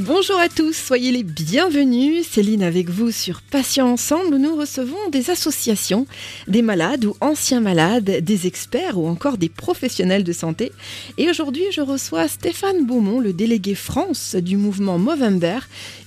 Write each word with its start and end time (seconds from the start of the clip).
Bonjour 0.00 0.40
à 0.40 0.48
tous, 0.48 0.72
soyez 0.72 1.12
les 1.12 1.22
bienvenus. 1.22 2.26
Céline 2.26 2.62
avec 2.62 2.88
vous 2.88 3.10
sur 3.10 3.42
Patients 3.42 3.90
Ensemble 3.90 4.38
nous 4.38 4.56
recevons 4.56 4.96
des 5.12 5.28
associations, 5.28 6.06
des 6.48 6.62
malades 6.62 7.04
ou 7.04 7.14
anciens 7.20 7.60
malades, 7.60 8.04
des 8.22 8.46
experts 8.46 8.96
ou 8.96 9.06
encore 9.06 9.36
des 9.36 9.50
professionnels 9.50 10.24
de 10.24 10.32
santé. 10.32 10.72
Et 11.18 11.28
aujourd'hui, 11.28 11.64
je 11.70 11.82
reçois 11.82 12.28
Stéphane 12.28 12.86
Beaumont, 12.86 13.20
le 13.20 13.34
délégué 13.34 13.74
France 13.74 14.36
du 14.36 14.56
mouvement 14.56 14.96
Movember, 14.96 15.58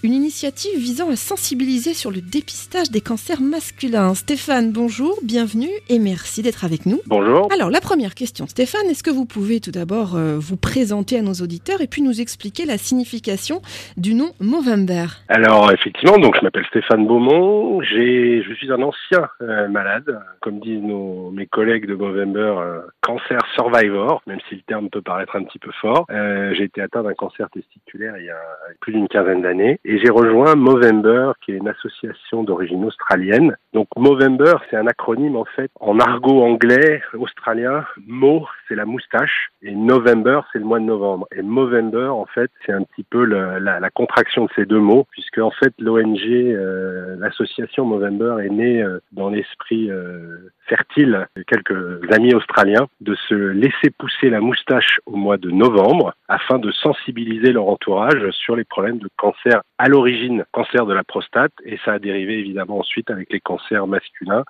une 0.01 0.13
initiative 0.13 0.75
visant 0.75 1.11
à 1.11 1.15
sensibiliser 1.15 1.93
sur 1.93 2.09
le 2.09 2.21
dépistage 2.21 2.89
des 2.89 3.01
cancers 3.01 3.41
masculins. 3.41 4.15
Stéphane, 4.15 4.71
bonjour, 4.71 5.19
bienvenue 5.21 5.69
et 5.89 5.99
merci 5.99 6.41
d'être 6.41 6.65
avec 6.65 6.87
nous. 6.87 6.99
Bonjour. 7.05 7.47
Alors, 7.53 7.69
la 7.69 7.79
première 7.79 8.15
question, 8.15 8.47
Stéphane, 8.47 8.87
est-ce 8.89 9.03
que 9.03 9.11
vous 9.11 9.25
pouvez 9.25 9.59
tout 9.59 9.71
d'abord 9.71 10.15
euh, 10.15 10.39
vous 10.39 10.57
présenter 10.57 11.19
à 11.19 11.21
nos 11.21 11.35
auditeurs 11.35 11.81
et 11.81 11.87
puis 11.87 12.01
nous 12.01 12.21
expliquer 12.21 12.65
la 12.65 12.79
signification 12.79 13.61
du 13.97 14.13
nom 14.13 14.31
Movember 14.39 15.05
Alors 15.29 15.71
effectivement, 15.71 16.17
donc 16.17 16.35
je 16.37 16.43
m'appelle 16.43 16.65
Stéphane 16.67 17.07
Beaumont, 17.07 17.81
j'ai, 17.81 18.43
je 18.43 18.53
suis 18.53 18.71
un 18.71 18.81
ancien 18.81 19.27
euh, 19.41 19.67
malade, 19.67 20.19
comme 20.41 20.59
disent 20.59 20.81
nos, 20.81 21.31
mes 21.31 21.45
collègues 21.45 21.87
de 21.87 21.95
Movember, 21.95 22.55
euh, 22.57 22.81
cancer 23.01 23.39
survivor, 23.55 24.21
même 24.27 24.39
si 24.49 24.55
le 24.55 24.61
terme 24.61 24.89
peut 24.89 25.01
paraître 25.01 25.35
un 25.35 25.43
petit 25.43 25.59
peu 25.59 25.71
fort. 25.81 26.05
Euh, 26.11 26.53
j'ai 26.53 26.63
été 26.63 26.81
atteint 26.81 27.03
d'un 27.03 27.13
cancer 27.13 27.49
testiculaire 27.49 28.17
il 28.17 28.25
y 28.25 28.31
a 28.31 28.41
plus 28.81 28.93
d'une 28.93 29.07
quinzaine 29.07 29.41
d'années 29.41 29.79
et 29.85 29.99
j'ai 29.99 30.09
rejoint 30.09 30.55
Movember, 30.55 31.31
qui 31.43 31.51
est 31.51 31.57
une 31.57 31.67
association 31.67 32.43
d'origine 32.43 32.85
australienne. 32.85 33.55
Donc 33.73 33.87
Movember, 33.97 34.55
c'est 34.69 34.77
un 34.77 34.87
acronyme 34.87 35.35
en 35.35 35.45
fait 35.45 35.71
en 35.79 35.99
argot 35.99 36.43
anglais 36.43 37.01
australien. 37.13 37.85
Mo, 38.07 38.47
c'est 38.67 38.75
la 38.75 38.85
moustache 38.85 39.49
et 39.61 39.73
November, 39.75 40.41
c'est 40.51 40.59
le 40.59 40.65
mois 40.65 40.79
de 40.79 40.85
novembre. 40.85 41.27
Et 41.35 41.41
Movember, 41.41 42.07
en 42.07 42.25
fait, 42.25 42.51
c'est 42.65 42.71
un 42.71 42.83
petit 42.83 43.03
peu 43.03 43.23
la, 43.25 43.72
la, 43.79 43.89
contraction 43.89 44.45
de 44.45 44.49
ces 44.55 44.65
deux 44.65 44.79
mots, 44.79 45.05
puisque 45.11 45.37
en 45.37 45.51
fait 45.51 45.73
l'ONG, 45.79 46.19
euh, 46.25 47.15
l'association 47.19 47.85
Movember 47.85 48.37
est 48.43 48.49
née 48.49 48.81
euh, 48.81 48.99
dans 49.11 49.29
l'esprit 49.29 49.89
euh, 49.89 50.51
fertile 50.67 51.27
de 51.35 51.43
quelques 51.43 52.11
amis 52.11 52.33
australiens 52.33 52.87
de 53.01 53.15
se 53.27 53.35
laisser 53.35 53.89
pousser 53.97 54.29
la 54.29 54.39
moustache 54.39 54.99
au 55.05 55.15
mois 55.15 55.37
de 55.37 55.51
novembre 55.51 56.13
afin 56.27 56.57
de 56.57 56.71
sensibiliser 56.71 57.51
leur 57.51 57.67
entourage 57.67 58.29
sur 58.31 58.55
les 58.55 58.63
problèmes 58.63 58.99
de 58.99 59.09
cancer 59.17 59.61
à 59.77 59.87
l'origine, 59.89 60.45
cancer 60.51 60.85
de 60.85 60.93
la 60.93 61.03
prostate, 61.03 61.53
et 61.65 61.77
ça 61.83 61.93
a 61.93 61.99
dérivé 61.99 62.39
évidemment 62.39 62.79
ensuite 62.79 63.09
avec 63.09 63.31
les 63.31 63.39
cancers 63.39 63.87
masculins, 63.87 64.43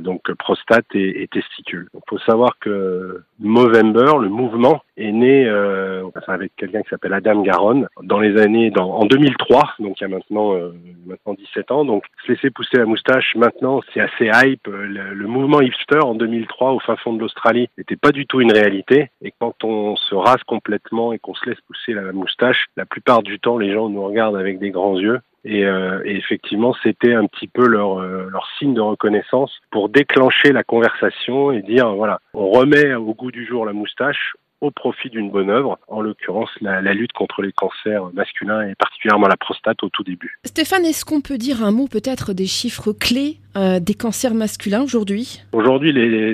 donc 0.00 0.32
prostate 0.32 0.86
et, 0.94 1.22
et 1.22 1.28
testicules. 1.28 1.88
Il 1.94 2.00
faut 2.08 2.18
savoir 2.18 2.58
que 2.60 3.22
Movember, 3.38 4.18
le 4.20 4.28
mouvement, 4.28 4.82
est 4.96 5.12
né 5.12 5.46
euh, 5.46 6.04
avec 6.26 6.54
quelqu'un 6.56 6.82
qui 6.82 6.90
s'appelle 6.90 7.14
Adam 7.14 7.42
Garonne 7.42 7.88
dans 8.02 8.18
les 8.18 8.40
années 8.40 8.70
dans, 8.70 8.92
en 8.92 9.06
2003, 9.06 9.74
donc 9.78 10.00
il 10.00 10.02
y 10.02 10.04
a 10.04 10.08
maintenant 10.08 10.54
euh, 10.54 10.72
maintenant 11.06 11.34
17 11.34 11.70
ans. 11.70 11.84
Donc 11.84 12.04
se 12.24 12.32
laisser 12.32 12.50
pousser 12.50 12.76
la 12.76 12.86
moustache 12.86 13.34
maintenant, 13.36 13.80
c'est 13.92 14.00
assez 14.00 14.30
hype. 14.32 14.66
Le, 14.66 15.14
le, 15.14 15.26
mouvement 15.26 15.60
hipster 15.60 16.00
en 16.02 16.14
2003 16.14 16.72
au 16.72 16.80
fin 16.80 16.96
fond 16.96 17.12
de 17.12 17.20
l'Australie 17.20 17.68
n'était 17.78 17.96
pas 17.96 18.12
du 18.12 18.26
tout 18.26 18.40
une 18.40 18.52
réalité. 18.52 19.10
Et 19.22 19.32
quand 19.38 19.64
on 19.64 19.96
se 19.96 20.14
rase 20.14 20.42
complètement 20.46 21.12
et 21.12 21.18
qu'on 21.18 21.34
se 21.34 21.48
laisse 21.48 21.60
pousser 21.62 21.92
la 21.92 22.12
moustache, 22.12 22.66
la 22.76 22.84
plupart 22.84 23.22
du 23.22 23.38
temps 23.38 23.58
les 23.58 23.72
gens 23.72 23.88
nous 23.88 24.04
regardent 24.04 24.36
avec 24.36 24.58
des 24.58 24.70
grands 24.70 24.98
yeux. 24.98 25.20
Et, 25.44 25.64
euh, 25.64 26.02
et, 26.04 26.16
effectivement, 26.16 26.74
c'était 26.82 27.14
un 27.14 27.26
petit 27.26 27.48
peu 27.48 27.66
leur, 27.66 27.98
euh, 27.98 28.28
leur 28.30 28.46
signe 28.58 28.74
de 28.74 28.80
reconnaissance 28.80 29.52
pour 29.70 29.88
déclencher 29.88 30.52
la 30.52 30.64
conversation 30.64 31.50
et 31.50 31.62
dire 31.62 31.94
voilà, 31.94 32.20
on 32.34 32.50
remet 32.50 32.94
au 32.94 33.14
goût 33.14 33.30
du 33.30 33.46
jour 33.46 33.64
la 33.64 33.72
moustache, 33.72 34.34
au 34.60 34.70
profit 34.70 35.10
d'une 35.10 35.30
bonne 35.30 35.50
œuvre, 35.50 35.78
en 35.88 36.00
l'occurrence 36.00 36.50
la, 36.60 36.80
la, 36.80 36.94
lutte 36.94 37.12
contre 37.12 37.42
les 37.42 37.52
cancers 37.52 38.04
masculins 38.12 38.62
et 38.68 38.74
particulièrement 38.74 39.26
la 39.26 39.36
prostate 39.36 39.82
au 39.82 39.88
tout 39.88 40.02
début. 40.02 40.38
Stéphane, 40.44 40.84
est-ce 40.84 41.04
qu'on 41.04 41.20
peut 41.20 41.38
dire 41.38 41.64
un 41.64 41.70
mot 41.70 41.88
peut-être 41.88 42.32
des 42.32 42.46
chiffres 42.46 42.92
clés 42.92 43.38
euh, 43.56 43.80
des 43.80 43.94
cancers 43.94 44.34
masculins 44.34 44.82
aujourd'hui? 44.82 45.42
Aujourd'hui, 45.52 45.92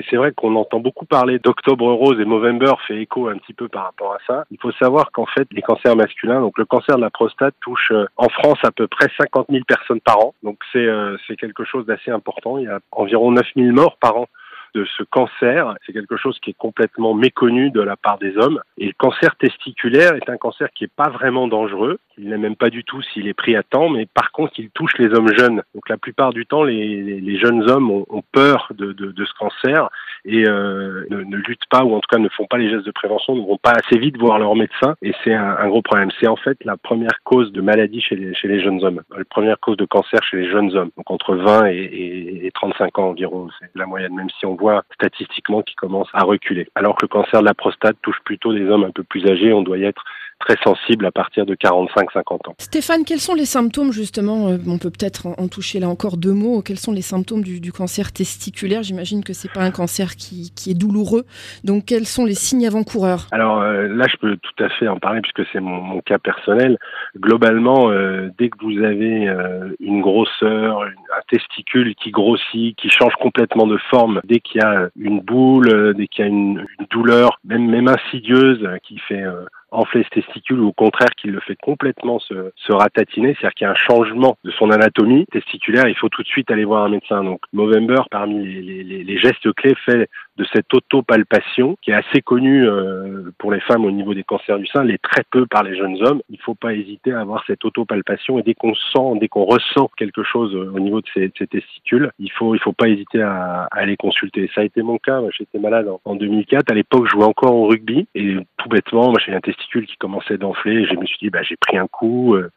c'est 0.09 0.17
vrai 0.17 0.31
qu'on 0.33 0.55
entend 0.55 0.79
beaucoup 0.79 1.05
parler 1.05 1.39
d'Octobre 1.39 1.91
Rose 1.91 2.19
et 2.19 2.25
Movember 2.25 2.73
fait 2.87 3.01
écho 3.01 3.27
un 3.27 3.37
petit 3.37 3.53
peu 3.53 3.67
par 3.67 3.85
rapport 3.85 4.13
à 4.13 4.19
ça. 4.27 4.45
Il 4.51 4.59
faut 4.61 4.71
savoir 4.73 5.11
qu'en 5.11 5.25
fait, 5.25 5.47
les 5.51 5.63
cancers 5.63 5.95
masculins, 5.95 6.41
donc 6.41 6.57
le 6.59 6.65
cancer 6.65 6.95
de 6.95 7.01
la 7.01 7.09
prostate 7.09 7.55
touche 7.61 7.91
euh, 7.91 8.05
en 8.17 8.29
France 8.29 8.59
à 8.63 8.71
peu 8.71 8.87
près 8.87 9.07
50 9.17 9.47
000 9.49 9.63
personnes 9.67 10.01
par 10.01 10.19
an. 10.19 10.35
Donc 10.43 10.59
c'est 10.71 10.85
euh, 10.85 11.17
quelque 11.39 11.63
chose 11.63 11.85
d'assez 11.85 12.11
important. 12.11 12.59
Il 12.59 12.65
y 12.65 12.67
a 12.67 12.79
environ 12.91 13.31
9 13.31 13.45
000 13.55 13.71
morts 13.71 13.97
par 13.99 14.17
an 14.17 14.27
de 14.73 14.85
ce 14.85 15.03
cancer. 15.03 15.75
C'est 15.85 15.93
quelque 15.93 16.17
chose 16.17 16.39
qui 16.39 16.51
est 16.51 16.57
complètement 16.57 17.13
méconnu 17.13 17.71
de 17.71 17.81
la 17.81 17.95
part 17.95 18.17
des 18.17 18.37
hommes. 18.37 18.61
Et 18.77 18.87
le 18.87 18.93
cancer 18.97 19.35
testiculaire 19.35 20.15
est 20.15 20.29
un 20.29 20.37
cancer 20.37 20.69
qui 20.73 20.83
n'est 20.83 20.91
pas 20.95 21.09
vraiment 21.09 21.47
dangereux. 21.47 21.99
Il 22.17 22.29
n'est 22.29 22.37
même 22.37 22.55
pas 22.55 22.69
du 22.69 22.83
tout 22.83 23.01
s'il 23.01 23.27
est 23.27 23.33
pris 23.33 23.55
à 23.55 23.63
temps, 23.63 23.89
mais 23.89 24.05
par 24.05 24.31
contre, 24.31 24.53
il 24.57 24.69
touche 24.71 24.97
les 24.97 25.13
hommes 25.13 25.31
jeunes. 25.37 25.61
Donc 25.75 25.87
la 25.89 25.97
plupart 25.97 26.33
du 26.33 26.45
temps, 26.45 26.63
les, 26.63 27.01
les, 27.01 27.21
les 27.21 27.37
jeunes 27.37 27.69
hommes 27.69 27.91
ont, 27.91 28.05
ont 28.09 28.23
peur 28.31 28.71
de, 28.75 28.91
de, 28.91 29.11
de, 29.11 29.25
ce 29.25 29.33
cancer 29.33 29.89
et 30.25 30.47
euh, 30.47 31.05
ne, 31.09 31.23
ne, 31.23 31.37
luttent 31.37 31.67
pas, 31.69 31.83
ou 31.83 31.93
en 31.93 31.99
tout 31.99 32.07
cas 32.09 32.17
ne 32.17 32.29
font 32.29 32.47
pas 32.47 32.57
les 32.57 32.69
gestes 32.69 32.85
de 32.85 32.91
prévention, 32.91 33.35
ne 33.35 33.41
vont 33.41 33.57
pas 33.57 33.73
assez 33.73 33.99
vite 33.99 34.17
voir 34.17 34.39
leur 34.39 34.55
médecin. 34.55 34.95
Et 35.01 35.13
c'est 35.23 35.33
un, 35.33 35.57
un, 35.57 35.67
gros 35.67 35.81
problème. 35.81 36.09
C'est 36.19 36.27
en 36.27 36.35
fait 36.35 36.57
la 36.65 36.75
première 36.75 37.21
cause 37.23 37.51
de 37.51 37.61
maladie 37.61 38.01
chez 38.01 38.15
les, 38.15 38.33
chez 38.33 38.47
les 38.47 38.61
jeunes 38.61 38.83
hommes. 38.83 39.01
La 39.15 39.23
première 39.25 39.59
cause 39.59 39.77
de 39.77 39.85
cancer 39.85 40.21
chez 40.23 40.37
les 40.37 40.49
jeunes 40.49 40.75
hommes. 40.75 40.91
Donc 40.97 41.11
entre 41.11 41.35
20 41.35 41.67
et, 41.67 41.75
et, 41.75 42.45
et 42.47 42.51
35 42.51 42.97
ans 42.99 43.09
environ, 43.09 43.47
c'est 43.59 43.69
la 43.75 43.85
moyenne, 43.85 44.15
même 44.15 44.29
si 44.39 44.45
on 44.45 44.55
voit 44.55 44.83
statistiquement 44.93 45.61
qui 45.61 45.75
commence 45.75 46.09
à 46.13 46.23
reculer. 46.23 46.67
Alors 46.75 46.95
que 46.95 47.05
le 47.05 47.09
cancer 47.09 47.41
de 47.41 47.45
la 47.45 47.53
prostate 47.53 47.97
touche 48.01 48.19
plutôt 48.25 48.53
des 48.53 48.67
hommes 48.69 48.85
un 48.85 48.91
peu 48.91 49.03
plus 49.03 49.25
âgés, 49.27 49.53
on 49.53 49.61
doit 49.61 49.77
y 49.77 49.83
être 49.83 50.03
très 50.39 50.55
sensible 50.63 51.05
à 51.05 51.11
partir 51.11 51.45
de 51.45 51.55
45-50 51.55 52.49
ans. 52.49 52.55
Stéphane, 52.59 53.03
quels 53.05 53.19
sont 53.19 53.33
les 53.33 53.45
symptômes 53.45 53.91
justement 53.91 54.49
euh, 54.49 54.57
On 54.67 54.77
peut 54.77 54.91
peut-être 54.91 55.27
en 55.37 55.47
toucher 55.47 55.79
là 55.79 55.89
encore 55.89 56.17
deux 56.17 56.33
mots. 56.33 56.61
Quels 56.61 56.79
sont 56.79 56.91
les 56.91 57.01
symptômes 57.01 57.43
du, 57.43 57.59
du 57.59 57.71
cancer 57.71 58.11
testiculaire? 58.11 58.83
J'imagine 58.83 59.23
que 59.23 59.33
c'est 59.33 59.51
pas 59.51 59.61
un 59.61 59.71
cancer 59.71 60.15
qui, 60.15 60.51
qui, 60.55 60.71
est 60.71 60.73
douloureux. 60.73 61.25
Donc 61.63 61.85
quels 61.85 62.05
sont 62.05 62.25
les 62.25 62.35
signes 62.35 62.67
avant-coureurs? 62.67 63.27
Alors 63.31 63.61
euh, 63.61 63.87
là, 63.87 64.05
je 64.09 64.17
peux 64.17 64.37
tout 64.37 64.63
à 64.63 64.69
fait 64.69 64.87
en 64.87 64.97
parler 64.97 65.21
puisque 65.21 65.49
c'est 65.51 65.59
mon, 65.59 65.81
mon, 65.81 66.01
cas 66.01 66.19
personnel. 66.19 66.77
Globalement, 67.17 67.89
euh, 67.89 68.29
dès 68.37 68.49
que 68.49 68.57
vous 68.61 68.83
avez 68.83 69.27
euh, 69.27 69.75
une 69.79 70.01
grosseur, 70.01 70.83
un 70.83 71.21
testicule 71.29 71.95
qui 71.95 72.11
grossit, 72.11 72.75
qui 72.77 72.89
change 72.89 73.13
complètement 73.19 73.67
de 73.67 73.77
forme, 73.89 74.21
dès 74.23 74.39
qu'il 74.39 74.61
y 74.61 74.63
a 74.63 74.89
une 74.99 75.19
boule, 75.19 75.93
dès 75.95 76.07
qu'il 76.07 76.25
y 76.25 76.27
a 76.27 76.29
une, 76.29 76.65
une, 76.79 76.85
douleur, 76.89 77.39
même 77.43 77.69
même 77.69 77.87
insidieuse, 77.87 78.67
qui 78.83 78.97
fait 78.99 79.23
enfler 79.71 80.03
ce 80.03 80.21
testicule 80.21 80.59
ou 80.61 80.67
au 80.67 80.73
contraire 80.73 81.09
qu'il 81.17 81.31
le 81.31 81.39
fait 81.41 81.55
complètement 81.55 82.19
se, 82.19 82.51
ratatiner, 82.69 83.35
c'est-à-dire 83.35 83.53
qu'il 83.53 83.65
y 83.65 83.67
a 83.67 83.71
un 83.71 83.75
changement 83.75 84.37
de 84.43 84.51
son 84.51 84.71
anatomie 84.71 85.25
testiculaire, 85.31 85.87
il 85.87 85.95
faut 85.95 86.09
tout 86.09 86.23
de 86.23 86.27
suite 86.27 86.51
aller 86.51 86.65
voir 86.65 86.83
un 86.83 86.89
médecin. 86.89 87.23
Donc 87.23 87.41
Movember, 87.53 88.03
parmi 88.11 88.45
les, 88.45 88.83
les, 88.83 89.03
les 89.03 89.17
gestes 89.17 89.51
clés, 89.53 89.75
fait 89.85 90.09
de 90.37 90.45
cette 90.53 90.73
autopalpation 90.73 91.77
qui 91.81 91.91
est 91.91 91.95
assez 91.95 92.21
connue 92.21 92.67
euh, 92.67 93.31
pour 93.37 93.51
les 93.51 93.59
femmes 93.61 93.85
au 93.85 93.91
niveau 93.91 94.13
des 94.13 94.23
cancers 94.23 94.59
du 94.59 94.67
sein, 94.67 94.83
l'est 94.83 95.01
très 95.01 95.23
peu 95.29 95.45
par 95.45 95.63
les 95.63 95.75
jeunes 95.75 95.97
hommes. 96.03 96.21
Il 96.29 96.37
ne 96.37 96.41
faut 96.43 96.55
pas 96.55 96.73
hésiter 96.73 97.11
à 97.11 97.21
avoir 97.21 97.43
cette 97.47 97.65
autopalpation 97.65 98.39
et 98.39 98.43
dès 98.43 98.53
qu'on 98.53 98.75
sent, 98.75 99.19
dès 99.19 99.27
qu'on 99.27 99.45
ressent 99.45 99.89
quelque 99.97 100.23
chose 100.23 100.55
au 100.55 100.79
niveau 100.79 101.01
de 101.01 101.07
ces, 101.13 101.29
testicules, 101.47 102.11
il 102.19 102.31
faut 102.31 102.55
il 102.55 102.59
faut 102.59 102.73
pas 102.73 102.87
hésiter 102.87 103.21
à, 103.21 103.67
à, 103.71 103.79
aller 103.79 103.97
consulter. 103.97 104.49
Ça 104.53 104.61
a 104.61 104.63
été 104.63 104.81
mon 104.81 104.97
cas. 104.97 105.21
J'étais 105.37 105.59
malade 105.59 105.87
en, 105.87 105.99
en 106.05 106.15
2004. 106.15 106.71
À 106.71 106.75
l'époque, 106.75 107.05
je 107.07 107.11
jouais 107.11 107.25
encore 107.25 107.55
au 107.55 107.67
rugby 107.67 108.07
et 108.15 108.35
tout 108.57 108.69
bêtement, 108.69 109.09
moi 109.09 109.19
j'ai 109.25 109.33
un 109.33 109.41
testicule 109.41 109.85
qui 109.85 109.97
commençait 109.97 110.37
d'enfler. 110.37 110.85
Je 110.85 110.95
me 110.95 111.05
suis 111.05 111.17
dit 111.21 111.29
bah 111.29 111.43
j'ai 111.43 111.57
pris 111.57 111.77
un 111.77 111.87
coup. 111.87 112.35
Euh, 112.35 112.51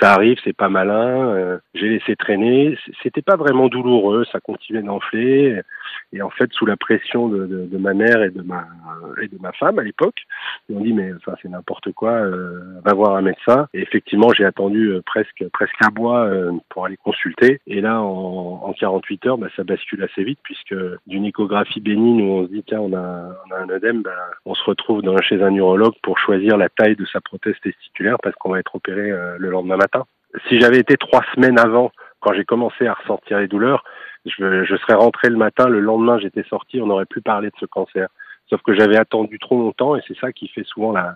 ça 0.00 0.12
arrive, 0.12 0.38
c'est 0.44 0.56
pas 0.56 0.68
malin. 0.68 1.28
Euh, 1.34 1.58
j'ai 1.74 1.88
laissé 1.88 2.16
traîner. 2.16 2.78
C'était 3.02 3.22
pas 3.22 3.36
vraiment 3.36 3.68
douloureux, 3.68 4.24
ça 4.30 4.40
continuait 4.40 4.82
d'enfler. 4.82 5.60
Et 6.12 6.22
en 6.22 6.30
fait, 6.30 6.50
sous 6.52 6.66
la 6.66 6.76
pression 6.76 7.28
de, 7.28 7.46
de, 7.46 7.66
de, 7.66 7.78
ma 7.78 7.94
mère 7.94 8.22
et 8.22 8.30
de 8.30 8.42
ma 8.42 8.66
et 9.20 9.28
de 9.28 9.38
ma 9.40 9.52
femme 9.52 9.78
à 9.78 9.82
l'époque, 9.82 10.16
ils 10.68 10.74
m'ont 10.74 10.82
dit 10.82 10.92
mais 10.92 11.12
enfin 11.14 11.34
c'est 11.42 11.48
n'importe 11.48 11.92
quoi, 11.92 12.12
euh, 12.12 12.60
va 12.84 12.94
voir 12.94 13.16
un 13.16 13.22
médecin. 13.22 13.68
Et 13.74 13.80
effectivement, 13.80 14.28
j'ai 14.32 14.44
attendu 14.44 14.88
euh, 14.88 15.02
presque 15.04 15.44
presque 15.52 15.76
un 15.80 15.90
mois 15.98 16.24
euh, 16.26 16.52
pour 16.68 16.86
aller 16.86 16.96
consulter. 16.96 17.60
Et 17.66 17.80
là, 17.80 18.00
en, 18.00 18.60
en 18.64 18.72
48 18.72 19.26
heures, 19.26 19.38
bah, 19.38 19.48
ça 19.56 19.64
bascule 19.64 20.02
assez 20.02 20.24
vite 20.24 20.40
puisque 20.42 20.74
d'une 21.06 21.24
échographie 21.24 21.80
bénigne 21.80 22.22
où 22.22 22.32
on 22.34 22.46
se 22.46 22.52
dit 22.52 22.62
tiens 22.66 22.80
on 22.80 22.94
a 22.94 23.28
on 23.46 23.54
a 23.54 23.58
un 23.58 23.70
œdème, 23.70 24.02
bah, 24.02 24.10
on 24.44 24.54
se 24.54 24.64
retrouve 24.64 25.02
dans, 25.02 25.16
chez 25.18 25.42
un 25.42 25.54
urologue 25.54 25.94
pour 26.02 26.18
choisir 26.18 26.56
la 26.56 26.68
taille 26.68 26.96
de 26.96 27.06
sa 27.06 27.20
prothèse 27.20 27.56
testiculaire 27.62 28.16
parce 28.22 28.34
qu'on 28.36 28.50
va 28.50 28.60
être 28.60 28.74
opéré 28.74 29.10
euh, 29.10 29.36
le 29.38 29.50
lendemain 29.50 29.77
matin. 29.78 30.04
Si 30.48 30.60
j'avais 30.60 30.78
été 30.78 30.96
trois 30.96 31.22
semaines 31.34 31.58
avant, 31.58 31.90
quand 32.20 32.34
j'ai 32.34 32.44
commencé 32.44 32.86
à 32.86 32.94
ressentir 32.94 33.38
les 33.38 33.48
douleurs, 33.48 33.84
je, 34.26 34.76
serais 34.76 34.94
rentré 34.94 35.30
le 35.30 35.36
matin, 35.36 35.68
le 35.68 35.80
lendemain 35.80 36.18
j'étais 36.18 36.44
sorti, 36.44 36.80
on 36.80 36.90
aurait 36.90 37.06
pu 37.06 37.20
parler 37.20 37.48
de 37.48 37.56
ce 37.58 37.66
cancer. 37.66 38.08
Sauf 38.50 38.60
que 38.62 38.74
j'avais 38.74 38.96
attendu 38.96 39.38
trop 39.38 39.58
longtemps 39.58 39.96
et 39.96 40.00
c'est 40.06 40.18
ça 40.18 40.32
qui 40.32 40.48
fait 40.48 40.64
souvent 40.64 40.92
la, 40.92 41.14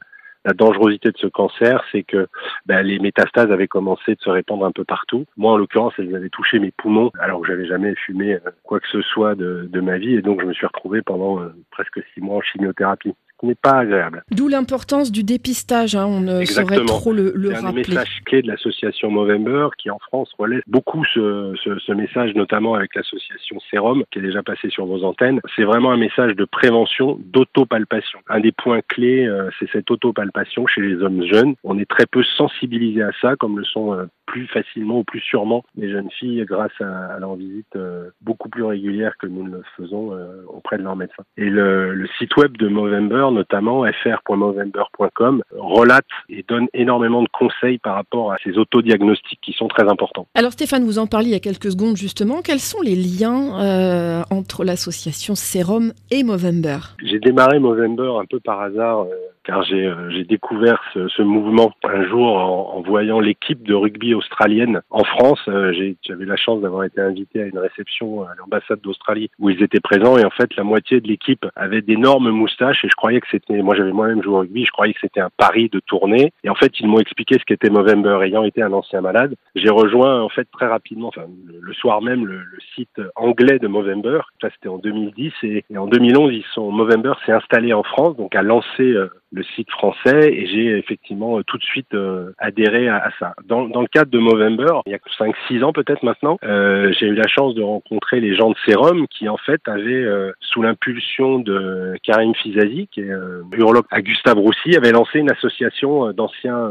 dangerosité 0.54 1.12
de 1.12 1.18
ce 1.18 1.28
cancer, 1.28 1.84
c'est 1.92 2.02
que 2.02 2.26
ben, 2.66 2.82
les 2.82 2.98
métastases 2.98 3.52
avaient 3.52 3.68
commencé 3.68 4.16
de 4.16 4.20
se 4.20 4.28
répandre 4.28 4.66
un 4.66 4.72
peu 4.72 4.84
partout. 4.84 5.24
Moi, 5.36 5.52
en 5.52 5.56
l'occurrence, 5.56 5.92
elles 5.98 6.16
avaient 6.16 6.30
touché 6.30 6.58
mes 6.58 6.72
poumons, 6.72 7.12
alors 7.20 7.42
que 7.42 7.46
j'avais 7.46 7.66
jamais 7.66 7.94
fumé 7.94 8.38
quoi 8.64 8.80
que 8.80 8.88
ce 8.88 9.02
soit 9.02 9.36
de, 9.36 9.68
de, 9.70 9.80
ma 9.80 9.98
vie, 9.98 10.14
et 10.14 10.22
donc 10.22 10.40
je 10.40 10.46
me 10.46 10.52
suis 10.52 10.66
retrouvé 10.66 11.00
pendant 11.00 11.40
euh, 11.40 11.54
presque 11.70 12.00
six 12.12 12.20
mois 12.20 12.38
en 12.38 12.40
chimiothérapie 12.40 13.14
ce 13.42 13.46
n'est 13.46 13.54
pas 13.56 13.78
agréable. 13.78 14.22
D'où 14.30 14.48
l'importance 14.48 15.10
du 15.10 15.24
dépistage, 15.24 15.96
hein, 15.96 16.06
on 16.06 16.20
ne 16.20 16.44
saurait 16.44 16.84
trop 16.84 17.12
le, 17.12 17.32
le 17.34 17.50
C'est 17.54 17.64
un 17.64 17.72
message 17.72 18.20
clé 18.24 18.42
de 18.42 18.48
l'association 18.48 19.10
Movember 19.10 19.68
qui 19.78 19.90
en 19.90 19.98
France 19.98 20.30
relaie 20.38 20.60
beaucoup 20.66 21.04
ce, 21.12 21.52
ce, 21.62 21.78
ce 21.78 21.92
message, 21.92 22.34
notamment 22.34 22.74
avec 22.74 22.94
l'association 22.94 23.58
Serum 23.70 24.04
qui 24.10 24.20
est 24.20 24.22
déjà 24.22 24.42
passée 24.42 24.70
sur 24.70 24.86
vos 24.86 25.02
antennes. 25.04 25.40
C'est 25.56 25.64
vraiment 25.64 25.90
un 25.90 25.96
message 25.96 26.36
de 26.36 26.44
prévention, 26.44 27.18
d'autopalpation. 27.24 28.20
Un 28.28 28.40
des 28.40 28.52
points 28.52 28.80
clés, 28.86 29.26
euh, 29.26 29.50
c'est 29.58 29.70
cette 29.72 29.90
autopalpation 29.90 30.66
chez 30.66 30.80
les 30.80 31.02
hommes 31.02 31.24
jeunes. 31.24 31.54
On 31.64 31.78
est 31.78 31.88
très 31.88 32.06
peu 32.06 32.22
sensibilisé 32.36 33.02
à 33.02 33.10
ça, 33.20 33.34
comme 33.36 33.58
le 33.58 33.64
sont 33.64 33.94
euh, 33.94 34.04
plus 34.32 34.46
facilement 34.46 35.00
ou 35.00 35.04
plus 35.04 35.20
sûrement 35.20 35.62
les 35.76 35.90
jeunes 35.90 36.10
filles 36.18 36.44
grâce 36.48 36.72
à, 36.80 37.14
à 37.14 37.18
leur 37.18 37.36
visite 37.36 37.76
euh, 37.76 38.08
beaucoup 38.22 38.48
plus 38.48 38.64
régulière 38.64 39.12
que 39.18 39.26
nous 39.26 39.46
ne 39.46 39.56
le 39.56 39.62
faisons 39.76 40.14
euh, 40.14 40.42
auprès 40.48 40.78
de 40.78 40.82
leur 40.82 40.96
médecin. 40.96 41.22
Et 41.36 41.44
le, 41.44 41.92
le, 41.92 42.08
site 42.18 42.34
web 42.38 42.56
de 42.56 42.66
Movember, 42.66 43.26
notamment 43.30 43.84
fr.movember.com, 43.84 45.42
relate 45.58 46.06
et 46.30 46.44
donne 46.48 46.66
énormément 46.72 47.22
de 47.22 47.28
conseils 47.30 47.76
par 47.76 47.94
rapport 47.94 48.32
à 48.32 48.36
ces 48.42 48.56
autodiagnostics 48.56 49.40
qui 49.42 49.52
sont 49.52 49.68
très 49.68 49.86
importants. 49.86 50.26
Alors 50.34 50.52
Stéphane, 50.52 50.84
vous 50.84 50.98
en 50.98 51.06
parliez 51.06 51.28
il 51.28 51.32
y 51.32 51.36
a 51.36 51.40
quelques 51.40 51.70
secondes 51.70 51.96
justement. 51.96 52.40
Quels 52.42 52.58
sont 52.58 52.80
les 52.80 52.96
liens 52.96 53.60
euh, 53.60 54.22
entre 54.30 54.64
l'association 54.64 55.34
Serum 55.34 55.92
et 56.10 56.24
Movember? 56.24 56.78
J'ai 57.04 57.18
démarré 57.18 57.58
Movember 57.58 58.18
un 58.18 58.24
peu 58.24 58.40
par 58.40 58.62
hasard 58.62 59.04
car 59.44 59.64
j'ai 59.64 60.24
découvert 60.24 60.80
ce, 60.94 61.08
ce, 61.08 61.22
mouvement 61.22 61.72
un 61.82 62.04
jour 62.04 62.36
en, 62.36 62.76
en 62.76 62.82
voyant 62.82 63.18
l'équipe 63.18 63.62
de 63.64 63.74
rugby 63.74 64.14
australienne 64.22 64.82
en 64.90 65.04
France. 65.04 65.40
Euh, 65.48 65.72
J'avais 66.02 66.24
la 66.24 66.36
chance 66.36 66.60
d'avoir 66.60 66.84
été 66.84 67.00
invité 67.00 67.42
à 67.42 67.46
une 67.46 67.58
réception 67.58 68.22
à 68.22 68.34
l'ambassade 68.38 68.80
d'Australie 68.80 69.30
où 69.38 69.50
ils 69.50 69.62
étaient 69.62 69.80
présents 69.80 70.16
et 70.16 70.24
en 70.24 70.30
fait 70.30 70.54
la 70.56 70.64
moitié 70.64 71.00
de 71.00 71.08
l'équipe 71.08 71.44
avait 71.56 71.82
d'énormes 71.82 72.30
moustaches 72.30 72.84
et 72.84 72.88
je 72.88 72.94
croyais 72.94 73.20
que 73.20 73.26
c'était, 73.30 73.62
moi 73.62 73.74
j'avais 73.74 73.92
moi-même 73.92 74.22
joué 74.22 74.34
au 74.34 74.38
rugby, 74.40 74.64
je 74.64 74.70
croyais 74.70 74.94
que 74.94 75.00
c'était 75.00 75.20
un 75.20 75.30
pari 75.36 75.68
de 75.68 75.80
tournée 75.80 76.32
et 76.44 76.48
en 76.48 76.54
fait 76.54 76.78
ils 76.80 76.86
m'ont 76.86 77.00
expliqué 77.00 77.36
ce 77.38 77.44
qu'était 77.44 77.70
Movember 77.70 78.20
ayant 78.22 78.44
été 78.44 78.62
un 78.62 78.72
ancien 78.72 79.00
malade. 79.00 79.34
J'ai 79.54 79.70
rejoint 79.70 80.22
en 80.22 80.28
fait 80.28 80.48
très 80.52 80.66
rapidement, 80.66 81.08
enfin 81.08 81.26
le, 81.46 81.72
soir 81.74 82.02
même 82.02 82.26
le, 82.26 82.38
le, 82.38 82.58
site 82.74 83.00
anglais 83.16 83.58
de 83.58 83.66
Movember, 83.66 84.20
ça 84.40 84.48
c'était 84.54 84.68
en 84.68 84.78
2010 84.78 85.32
et, 85.42 85.64
et, 85.68 85.78
en 85.78 85.86
2011 85.86 86.32
ils 86.32 86.44
sont 86.54 86.70
Movember 86.70 87.14
s'est 87.26 87.32
installé 87.32 87.72
en 87.72 87.82
France 87.82 88.16
donc 88.16 88.34
a 88.34 88.42
lancé 88.42 88.82
euh, 88.82 89.08
le 89.32 89.42
site 89.42 89.70
français 89.70 90.30
et 90.32 90.46
j'ai 90.46 90.78
effectivement 90.78 91.38
euh, 91.38 91.42
tout 91.44 91.58
de 91.58 91.62
suite 91.62 91.94
euh, 91.94 92.32
adhéré 92.38 92.88
à, 92.88 92.96
à, 92.96 93.10
ça. 93.18 93.34
Dans, 93.46 93.66
dans 93.66 93.80
le 93.80 93.86
cadre 93.86 94.10
de 94.10 94.18
Movember, 94.18 94.80
il 94.86 94.92
y 94.92 94.94
a 94.94 94.98
5-6 95.18 95.64
ans 95.64 95.72
peut-être 95.72 96.02
maintenant, 96.02 96.38
euh, 96.44 96.92
j'ai 96.98 97.06
eu 97.06 97.14
la 97.14 97.26
chance 97.26 97.54
de 97.54 97.62
rencontrer 97.62 98.20
les 98.20 98.34
gens 98.34 98.50
de 98.50 98.56
Serum 98.66 99.06
qui 99.08 99.28
en 99.28 99.38
fait 99.38 99.60
avaient, 99.66 99.92
euh, 99.92 100.32
sous 100.40 100.62
l'impulsion 100.62 101.38
de 101.38 101.94
Karim 102.02 102.34
Fizazi, 102.34 102.88
qui 102.92 103.00
est 103.00 103.10
euh, 103.10 103.42
urologue 103.56 103.86
à 103.90 104.02
Gustave 104.02 104.38
Roussy, 104.38 104.76
avait 104.76 104.92
lancé 104.92 105.18
une 105.18 105.30
association 105.30 106.12
d'anciens 106.12 106.70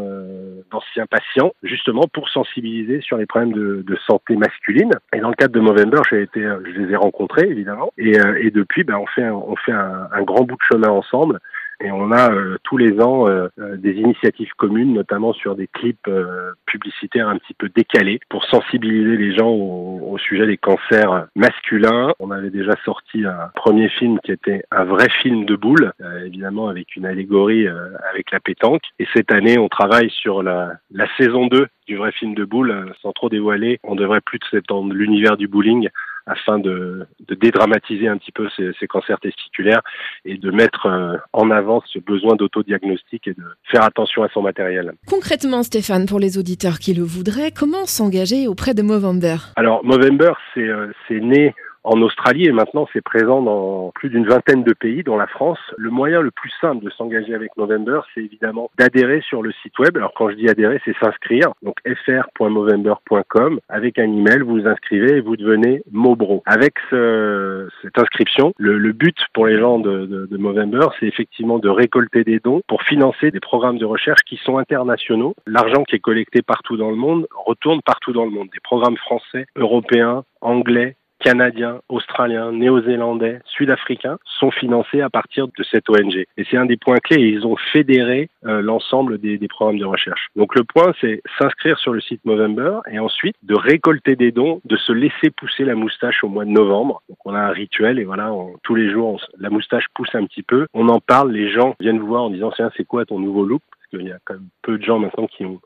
d'anciens 0.71 1.05
patients 1.07 1.53
justement 1.63 2.03
pour 2.13 2.29
sensibiliser 2.29 3.01
sur 3.01 3.17
les 3.17 3.25
problèmes 3.25 3.53
de, 3.53 3.83
de, 3.85 3.97
santé 4.07 4.35
masculine. 4.35 4.91
Et 5.13 5.19
dans 5.19 5.29
le 5.29 5.35
cadre 5.35 5.53
de 5.53 5.59
Movember, 5.59 6.01
j'ai 6.09 6.23
été, 6.23 6.41
je 6.41 6.79
les 6.79 6.93
ai 6.93 6.95
rencontrés 6.95 7.47
évidemment 7.47 7.91
et, 7.97 8.17
et 8.39 8.51
depuis, 8.51 8.83
ben, 8.83 8.95
on 8.97 9.07
fait 9.07 9.29
on 9.29 9.55
fait 9.55 9.71
un, 9.71 10.07
un 10.11 10.23
grand 10.23 10.43
bout 10.43 10.55
de 10.55 10.63
chemin 10.71 10.89
ensemble. 10.89 11.39
Et 11.83 11.91
on 11.91 12.11
a 12.11 12.31
euh, 12.31 12.57
tous 12.63 12.77
les 12.77 13.01
ans 13.01 13.27
euh, 13.27 13.47
des 13.57 13.93
initiatives 13.93 14.51
communes, 14.55 14.93
notamment 14.93 15.33
sur 15.33 15.55
des 15.55 15.67
clips 15.67 16.07
euh, 16.07 16.51
publicitaires 16.67 17.27
un 17.27 17.37
petit 17.37 17.55
peu 17.55 17.69
décalés, 17.69 18.19
pour 18.29 18.45
sensibiliser 18.45 19.17
les 19.17 19.35
gens 19.35 19.49
au, 19.49 19.99
au, 20.11 20.17
sujet 20.19 20.45
des 20.45 20.57
cancers 20.57 21.25
masculins. 21.35 22.13
On 22.19 22.29
avait 22.29 22.51
déjà 22.51 22.73
sorti 22.85 23.25
un 23.25 23.49
premier 23.55 23.89
film 23.89 24.19
qui 24.19 24.31
était 24.31 24.63
un 24.69 24.83
vrai 24.83 25.09
film 25.21 25.45
de 25.45 25.55
boules, 25.55 25.91
évidemment 26.25 26.67
avec 26.67 26.95
une 26.95 27.05
allégorie 27.05 27.67
avec 28.11 28.31
la 28.31 28.39
pétanque. 28.39 28.83
Et 28.99 29.07
cette 29.13 29.31
année, 29.31 29.57
on 29.57 29.67
travaille 29.67 30.11
sur 30.11 30.43
la, 30.43 30.73
la 30.91 31.07
saison 31.17 31.47
2 31.47 31.67
du 31.87 31.97
vrai 31.97 32.11
film 32.11 32.35
de 32.35 32.45
boules, 32.45 32.93
sans 33.01 33.11
trop 33.13 33.29
dévoiler. 33.29 33.79
On 33.83 33.95
devrait 33.95 34.21
plus 34.21 34.39
s'étendre 34.51 34.93
l'univers 34.93 35.37
du 35.37 35.47
bowling 35.47 35.89
afin 36.25 36.59
de, 36.59 37.05
de, 37.27 37.35
dédramatiser 37.35 38.07
un 38.07 38.17
petit 38.17 38.31
peu 38.31 38.47
ces, 38.55 38.71
ces, 38.79 38.87
cancers 38.87 39.19
testiculaires 39.19 39.81
et 40.25 40.37
de 40.37 40.51
mettre 40.51 40.85
euh, 40.85 41.17
en 41.33 41.51
avant 41.51 41.81
ce 41.85 41.99
besoin 41.99 42.35
d'autodiagnostic 42.35 43.27
et 43.27 43.33
de 43.33 43.43
faire 43.63 43.83
attention 43.83 44.23
à 44.23 44.29
son 44.29 44.41
matériel. 44.41 44.93
Concrètement, 45.07 45.63
Stéphane, 45.63 46.05
pour 46.05 46.19
les 46.19 46.37
auditeurs 46.37 46.79
qui 46.79 46.93
le 46.93 47.03
voudraient, 47.03 47.51
comment 47.51 47.85
s'engager 47.85 48.47
auprès 48.47 48.73
de 48.73 48.81
Movember? 48.81 49.37
Alors, 49.55 49.83
Movember, 49.83 50.33
c'est 50.53 50.67
euh, 50.67 50.91
né 51.09 51.53
en 51.83 52.01
Australie 52.01 52.45
et 52.45 52.51
maintenant 52.51 52.87
c'est 52.93 53.01
présent 53.01 53.41
dans 53.41 53.91
plus 53.95 54.09
d'une 54.09 54.27
vingtaine 54.27 54.63
de 54.63 54.73
pays, 54.73 55.03
dont 55.03 55.17
la 55.17 55.27
France. 55.27 55.59
Le 55.77 55.89
moyen 55.89 56.21
le 56.21 56.31
plus 56.31 56.51
simple 56.61 56.83
de 56.83 56.89
s'engager 56.91 57.33
avec 57.33 57.55
Movember, 57.57 58.01
c'est 58.13 58.21
évidemment 58.21 58.69
d'adhérer 58.77 59.21
sur 59.21 59.41
le 59.41 59.51
site 59.63 59.77
web. 59.79 59.97
Alors 59.97 60.13
quand 60.13 60.29
je 60.29 60.35
dis 60.35 60.49
adhérer, 60.49 60.81
c'est 60.85 60.95
s'inscrire. 60.97 61.53
Donc 61.61 61.75
fr.movember.com 61.85 63.59
avec 63.69 63.99
un 63.99 64.03
email, 64.03 64.39
vous 64.39 64.61
vous 64.61 64.67
inscrivez 64.67 65.17
et 65.17 65.21
vous 65.21 65.37
devenez 65.37 65.83
Mobro. 65.91 66.43
Avec 66.45 66.75
ce, 66.89 67.67
cette 67.81 67.97
inscription, 67.97 68.53
le, 68.57 68.77
le, 68.77 68.91
but 68.91 69.17
pour 69.33 69.47
les 69.47 69.57
gens 69.57 69.79
de, 69.79 70.05
de, 70.05 70.25
de 70.25 70.37
Movember, 70.37 70.87
c'est 70.99 71.07
effectivement 71.07 71.59
de 71.59 71.69
récolter 71.69 72.23
des 72.23 72.39
dons 72.39 72.61
pour 72.67 72.83
financer 72.83 73.31
des 73.31 73.39
programmes 73.39 73.77
de 73.77 73.85
recherche 73.85 74.21
qui 74.27 74.37
sont 74.37 74.57
internationaux. 74.57 75.35
L'argent 75.47 75.83
qui 75.83 75.95
est 75.95 75.99
collecté 75.99 76.41
partout 76.41 76.77
dans 76.77 76.89
le 76.89 76.95
monde 76.95 77.27
retourne 77.45 77.81
partout 77.81 78.13
dans 78.13 78.25
le 78.25 78.31
monde. 78.31 78.49
Des 78.53 78.59
programmes 78.63 78.97
français, 78.97 79.45
européens, 79.55 80.23
anglais, 80.41 80.95
canadiens, 81.21 81.79
australiens, 81.89 82.51
néo-zélandais, 82.51 83.39
sud-africains 83.45 84.17
sont 84.25 84.51
financés 84.51 85.01
à 85.01 85.09
partir 85.09 85.47
de 85.47 85.63
cette 85.63 85.89
ONG. 85.89 86.25
Et 86.37 86.43
c'est 86.49 86.57
un 86.57 86.65
des 86.65 86.77
points 86.77 86.97
clés. 86.97 87.21
Ils 87.21 87.45
ont 87.45 87.55
fédéré 87.71 88.29
euh, 88.45 88.61
l'ensemble 88.61 89.19
des, 89.19 89.37
des, 89.37 89.47
programmes 89.47 89.79
de 89.79 89.85
recherche. 89.85 90.27
Donc 90.35 90.55
le 90.55 90.63
point, 90.63 90.93
c'est 90.99 91.21
s'inscrire 91.37 91.77
sur 91.77 91.93
le 91.93 92.01
site 92.01 92.21
Movember 92.25 92.79
et 92.91 92.99
ensuite 92.99 93.35
de 93.43 93.55
récolter 93.55 94.15
des 94.15 94.31
dons, 94.31 94.61
de 94.65 94.75
se 94.75 94.91
laisser 94.91 95.29
pousser 95.29 95.63
la 95.63 95.75
moustache 95.75 96.23
au 96.23 96.27
mois 96.27 96.45
de 96.45 96.49
novembre. 96.49 97.01
Donc 97.09 97.17
on 97.25 97.33
a 97.33 97.39
un 97.39 97.51
rituel 97.51 97.99
et 97.99 98.03
voilà, 98.03 98.33
on, 98.33 98.55
tous 98.63 98.75
les 98.75 98.89
jours, 98.89 99.21
la 99.37 99.49
moustache 99.49 99.85
pousse 99.93 100.13
un 100.15 100.25
petit 100.25 100.43
peu. 100.43 100.67
On 100.73 100.89
en 100.89 100.99
parle, 100.99 101.31
les 101.31 101.51
gens 101.51 101.75
viennent 101.79 101.99
vous 101.99 102.07
voir 102.07 102.23
en 102.23 102.29
disant, 102.29 102.51
tiens, 102.55 102.71
c'est 102.75 102.85
quoi 102.85 103.05
ton 103.05 103.19
nouveau 103.19 103.45
look? 103.45 103.61
Il 103.93 104.07
y 104.07 104.11
a 104.11 104.19
quand 104.25 104.35
même 104.35 104.49
peu 104.61 104.77
de 104.77 104.83
gens 104.83 104.99
maintenant 104.99 105.27
qui 105.27 105.45
ont 105.45 105.59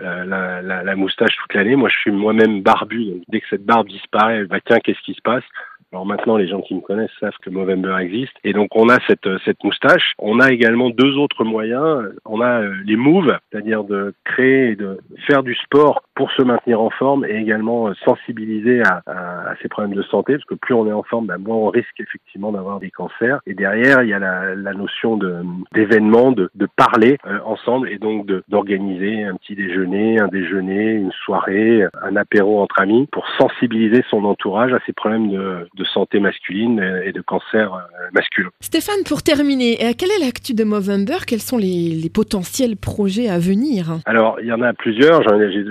euh, 0.00 0.24
la, 0.24 0.62
la, 0.62 0.82
la, 0.82 0.96
moustache 0.96 1.36
toute 1.36 1.54
l'année. 1.54 1.76
Moi, 1.76 1.88
je 1.88 1.96
suis 1.96 2.10
moi-même 2.10 2.62
barbu, 2.62 3.22
dès 3.28 3.40
que 3.40 3.46
cette 3.48 3.64
barbe 3.64 3.88
disparaît, 3.88 4.44
bah 4.44 4.58
tiens, 4.64 4.78
qu'est-ce 4.80 5.00
qui 5.02 5.14
se 5.14 5.22
passe? 5.22 5.44
Alors 5.90 6.04
maintenant, 6.04 6.36
les 6.36 6.48
gens 6.48 6.60
qui 6.60 6.74
me 6.74 6.80
connaissent 6.80 7.10
savent 7.18 7.36
que 7.40 7.48
Movember 7.48 7.96
existe. 8.00 8.34
Et 8.44 8.52
donc, 8.52 8.68
on 8.74 8.90
a 8.90 8.98
cette, 9.06 9.28
cette 9.44 9.64
moustache. 9.64 10.12
On 10.18 10.38
a 10.38 10.52
également 10.52 10.90
deux 10.90 11.16
autres 11.16 11.44
moyens. 11.44 12.12
On 12.26 12.42
a 12.42 12.60
euh, 12.60 12.74
les 12.84 12.96
moves, 12.96 13.38
c'est-à-dire 13.50 13.84
de 13.84 14.12
créer 14.24 14.72
et 14.72 14.76
de 14.76 14.98
faire 15.26 15.42
du 15.42 15.54
sport 15.54 16.02
pour 16.18 16.32
se 16.32 16.42
maintenir 16.42 16.80
en 16.80 16.90
forme 16.90 17.24
et 17.24 17.36
également 17.36 17.86
euh, 17.86 17.92
sensibiliser 18.04 18.82
à, 18.82 19.02
à, 19.06 19.50
à 19.50 19.54
ces 19.62 19.68
problèmes 19.68 19.94
de 19.94 20.02
santé, 20.02 20.32
parce 20.32 20.44
que 20.46 20.56
plus 20.56 20.74
on 20.74 20.88
est 20.88 20.92
en 20.92 21.04
forme, 21.04 21.26
ben 21.26 21.38
moins 21.38 21.54
on 21.54 21.68
risque 21.68 22.00
effectivement 22.00 22.50
d'avoir 22.50 22.80
des 22.80 22.90
cancers. 22.90 23.38
Et 23.46 23.54
derrière, 23.54 24.02
il 24.02 24.08
y 24.08 24.12
a 24.12 24.18
la, 24.18 24.56
la 24.56 24.72
notion 24.72 25.16
d'événement, 25.72 26.32
de, 26.32 26.42
de, 26.42 26.50
de, 26.56 26.68
parler 26.74 27.18
euh, 27.24 27.38
ensemble 27.44 27.88
et 27.88 27.98
donc 27.98 28.26
d'organiser 28.48 29.22
un 29.22 29.36
petit 29.36 29.54
déjeuner, 29.54 30.18
un 30.18 30.26
déjeuner, 30.26 30.94
une 30.94 31.12
soirée, 31.24 31.84
un 32.02 32.16
apéro 32.16 32.60
entre 32.62 32.80
amis 32.80 33.06
pour 33.12 33.24
sensibiliser 33.38 34.02
son 34.10 34.24
entourage 34.24 34.72
à 34.72 34.80
ces 34.86 34.92
problèmes 34.92 35.30
de 35.30 35.68
de 35.74 35.84
santé 35.84 36.20
masculine 36.20 36.80
et 37.04 37.12
de 37.12 37.20
cancer 37.20 37.72
euh, 37.74 37.78
masculin. 38.12 38.50
Stéphane, 38.60 39.02
pour 39.06 39.22
terminer, 39.22 39.78
euh, 39.82 39.92
quelle 39.96 40.10
est 40.10 40.24
l'actu 40.24 40.54
de 40.54 40.64
Movember? 40.64 41.24
Quels 41.26 41.40
sont 41.40 41.56
les, 41.56 41.94
les, 42.02 42.10
potentiels 42.10 42.76
projets 42.76 43.28
à 43.28 43.38
venir? 43.38 43.98
Alors, 44.06 44.38
il 44.40 44.46
y 44.46 44.52
en 44.52 44.62
a 44.62 44.72
plusieurs. 44.72 45.22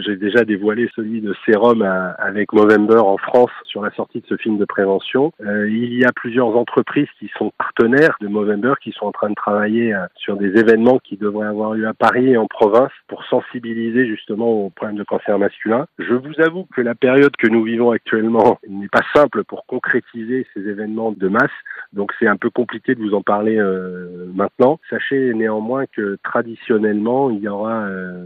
J'ai 0.05 0.15
déjà 0.15 0.36
dévoilé 0.45 0.89
celui 0.95 1.21
de 1.21 1.35
Sérum 1.45 1.81
à, 1.81 2.11
avec 2.11 2.53
Movember 2.53 2.99
en 2.99 3.17
France 3.17 3.51
sur 3.65 3.81
la 3.81 3.91
sortie 3.91 4.21
de 4.21 4.25
ce 4.27 4.37
film 4.37 4.57
de 4.57 4.65
prévention. 4.65 5.31
Euh, 5.41 5.69
il 5.69 5.93
y 5.93 6.05
a 6.05 6.11
plusieurs 6.11 6.55
entreprises 6.55 7.07
qui 7.19 7.29
sont 7.37 7.51
partenaires 7.57 8.15
de 8.21 8.27
Movember, 8.27 8.73
qui 8.81 8.91
sont 8.91 9.05
en 9.05 9.11
train 9.11 9.29
de 9.29 9.35
travailler 9.35 9.93
euh, 9.93 10.05
sur 10.15 10.37
des 10.37 10.57
événements 10.59 10.99
qui 10.99 11.17
devraient 11.17 11.47
avoir 11.47 11.73
lieu 11.73 11.87
à 11.87 11.93
Paris 11.93 12.31
et 12.31 12.37
en 12.37 12.47
province 12.47 12.91
pour 13.07 13.23
sensibiliser 13.25 14.07
justement 14.07 14.65
aux 14.65 14.69
problèmes 14.69 14.97
de 14.97 15.03
cancer 15.03 15.37
masculin. 15.39 15.85
Je 15.99 16.13
vous 16.13 16.39
avoue 16.39 16.67
que 16.75 16.81
la 16.81 16.95
période 16.95 17.35
que 17.37 17.47
nous 17.47 17.63
vivons 17.63 17.91
actuellement 17.91 18.59
n'est 18.67 18.87
pas 18.87 19.03
simple 19.13 19.43
pour 19.43 19.65
concrétiser 19.65 20.45
ces 20.53 20.67
événements 20.67 21.11
de 21.11 21.27
masse. 21.27 21.51
Donc 21.93 22.11
c'est 22.19 22.27
un 22.27 22.37
peu 22.37 22.49
compliqué 22.49 22.95
de 22.95 23.01
vous 23.01 23.13
en 23.13 23.21
parler 23.21 23.57
euh, 23.57 24.27
maintenant. 24.33 24.79
Sachez 24.89 25.33
néanmoins 25.33 25.85
que 25.85 26.17
traditionnellement, 26.23 27.29
il 27.29 27.39
y 27.39 27.47
aura 27.47 27.83
euh, 27.85 28.25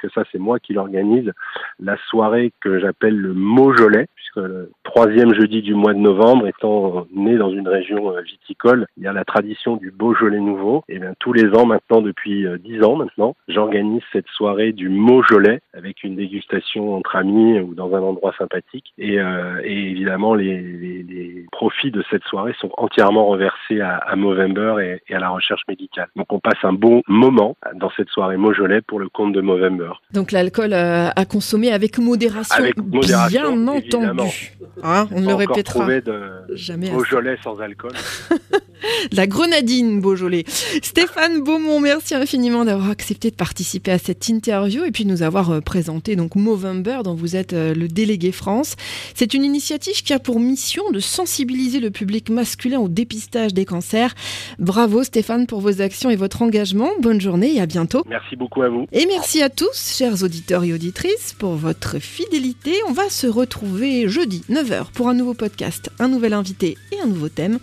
que 0.00 0.08
ça 0.10 0.24
c'est 0.32 0.38
moi 0.38 0.58
qui 0.58 0.72
l'organise, 0.72 1.32
la 1.78 1.96
soirée 2.08 2.52
que 2.60 2.78
j'appelle 2.78 3.16
le 3.16 3.34
Maujolet, 3.34 4.06
puisque 4.14 4.36
le 4.36 4.70
troisième 4.84 5.34
jeudi 5.34 5.62
du 5.62 5.74
mois 5.74 5.94
de 5.94 5.98
novembre, 5.98 6.46
étant 6.46 7.06
né 7.14 7.36
dans 7.36 7.50
une 7.50 7.68
région 7.68 8.12
euh, 8.12 8.20
viticole, 8.22 8.86
il 8.96 9.04
y 9.04 9.06
a 9.06 9.12
la 9.12 9.24
tradition 9.24 9.76
du 9.76 9.90
Beaujolais 9.90 10.40
nouveau. 10.40 10.82
Et 10.88 10.98
bien 10.98 11.14
tous 11.18 11.32
les 11.32 11.54
ans 11.56 11.66
maintenant, 11.66 12.02
depuis 12.02 12.46
euh, 12.46 12.58
dix 12.58 12.82
ans 12.82 12.96
maintenant, 12.96 13.36
j'organise 13.48 14.02
cette 14.12 14.28
soirée 14.28 14.72
du 14.72 14.88
Maujolet 14.88 15.60
avec 15.74 16.02
une 16.02 16.16
dégustation 16.16 16.96
entre 16.96 17.16
amis 17.16 17.60
ou 17.60 17.74
dans 17.74 17.94
un 17.94 18.00
endroit 18.00 18.34
sympathique. 18.38 18.92
Et, 18.98 19.20
euh, 19.20 19.60
évidemment, 19.64 20.34
les, 20.34 21.46
profits 21.52 21.90
de 21.90 22.02
cette 22.10 22.24
soirée 22.24 22.54
sont 22.58 22.70
entièrement 22.78 23.26
reversés 23.26 23.80
à, 23.80 23.96
à 23.96 24.16
Movember 24.16 25.00
et, 25.08 25.14
à 25.14 25.18
la 25.18 25.28
recherche 25.28 25.62
médicale. 25.68 26.08
Donc 26.16 26.32
on 26.32 26.38
passe 26.38 26.62
un 26.62 26.72
bon 26.72 27.02
moment 27.06 27.56
dans 27.74 27.90
cette 27.90 28.08
soirée 28.08 28.36
Maujolet 28.36 28.80
pour 28.80 28.98
le 28.98 29.08
compte 29.08 29.32
de 29.32 29.40
Movember. 29.40 29.89
Donc 30.12 30.32
l'alcool 30.32 30.72
à 30.72 31.24
consommer 31.28 31.72
avec 31.72 31.98
modération, 31.98 32.54
avec 32.56 32.76
modération 32.76 33.56
bien 33.56 33.68
entendu. 33.68 34.56
Hein, 34.82 35.08
on 35.12 35.20
ne 35.20 35.26
le 35.26 35.34
répétera 35.34 35.86
de 35.86 36.54
jamais. 36.54 36.90
Beaujolais 36.90 37.36
sans 37.42 37.58
alcool. 37.60 37.92
La 39.12 39.26
grenadine 39.26 40.00
Beaujolais. 40.00 40.44
Stéphane 40.82 41.42
Beaumont, 41.42 41.80
merci 41.80 42.14
infiniment 42.14 42.64
d'avoir 42.64 42.90
accepté 42.90 43.30
de 43.30 43.36
participer 43.36 43.92
à 43.92 43.98
cette 43.98 44.28
interview 44.28 44.84
et 44.84 44.90
puis 44.90 45.04
nous 45.06 45.22
avoir 45.22 45.50
euh, 45.50 45.60
présenté 45.60 46.16
donc 46.16 46.34
Movember 46.34 47.00
dont 47.04 47.14
vous 47.14 47.36
êtes 47.36 47.52
euh, 47.52 47.74
le 47.74 47.88
délégué 47.88 48.32
France. 48.32 48.76
C'est 49.14 49.34
une 49.34 49.44
initiative 49.44 50.02
qui 50.02 50.12
a 50.12 50.18
pour 50.18 50.40
mission 50.40 50.90
de 50.90 51.00
sensibiliser 51.00 51.80
le 51.80 51.90
public 51.90 52.30
masculin 52.30 52.78
au 52.80 52.88
dépistage 52.88 53.54
des 53.54 53.64
cancers. 53.64 54.14
Bravo 54.58 55.04
Stéphane 55.04 55.46
pour 55.46 55.60
vos 55.60 55.80
actions 55.80 56.10
et 56.10 56.16
votre 56.16 56.42
engagement. 56.42 56.90
Bonne 57.00 57.20
journée 57.20 57.54
et 57.54 57.60
à 57.60 57.66
bientôt. 57.66 58.02
Merci 58.08 58.36
beaucoup 58.36 58.62
à 58.62 58.68
vous. 58.68 58.86
Et 58.92 59.06
merci 59.06 59.42
à 59.42 59.50
tous, 59.50 59.96
chers 59.96 60.22
auditeurs 60.22 60.64
et 60.64 60.72
auditrices, 60.72 61.34
pour 61.38 61.54
votre 61.54 61.98
fidélité. 61.98 62.74
On 62.88 62.92
va 62.92 63.08
se 63.08 63.26
retrouver 63.26 64.08
jeudi 64.08 64.42
9h 64.50 64.90
pour 64.92 65.08
un 65.08 65.14
nouveau 65.14 65.34
podcast, 65.34 65.90
un 65.98 66.08
nouvel 66.08 66.32
invité 66.32 66.76
et 66.92 67.00
un 67.00 67.06
nouveau 67.06 67.28
thème. 67.28 67.58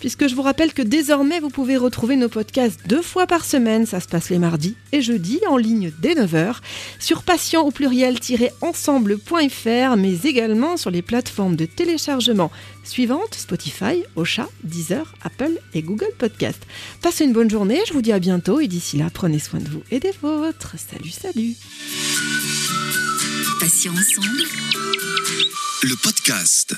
Puisque 0.00 0.28
je 0.28 0.34
vous 0.34 0.42
rappelle 0.42 0.72
que 0.80 0.86
désormais 0.86 1.40
vous 1.40 1.50
pouvez 1.50 1.76
retrouver 1.76 2.16
nos 2.16 2.30
podcasts 2.30 2.80
deux 2.86 3.02
fois 3.02 3.26
par 3.26 3.44
semaine, 3.44 3.84
ça 3.84 4.00
se 4.00 4.08
passe 4.08 4.30
les 4.30 4.38
mardis 4.38 4.76
et 4.92 5.02
jeudis 5.02 5.42
en 5.46 5.58
ligne 5.58 5.92
dès 5.98 6.14
9h 6.14 6.54
sur 6.98 7.22
patient 7.22 7.66
au 7.66 7.70
pluriel-ensemble.fr 7.70 9.96
mais 9.98 10.14
également 10.24 10.78
sur 10.78 10.90
les 10.90 11.02
plateformes 11.02 11.54
de 11.54 11.66
téléchargement 11.66 12.50
suivantes 12.82 13.34
Spotify, 13.34 14.04
Ocha, 14.16 14.48
Deezer, 14.64 15.12
Apple 15.22 15.58
et 15.74 15.82
Google 15.82 16.14
Podcast. 16.16 16.62
Passez 17.02 17.26
une 17.26 17.34
bonne 17.34 17.50
journée, 17.50 17.82
je 17.86 17.92
vous 17.92 18.00
dis 18.00 18.12
à 18.12 18.18
bientôt 18.18 18.60
et 18.60 18.66
d'ici 18.66 18.96
là 18.96 19.10
prenez 19.12 19.38
soin 19.38 19.60
de 19.60 19.68
vous 19.68 19.82
et 19.90 20.00
des 20.00 20.14
vôtres. 20.22 20.76
Salut, 20.78 21.10
salut. 21.10 21.56
Patient 23.60 23.92
ensemble. 23.92 24.44
Le 25.82 25.94
podcast. 26.02 26.74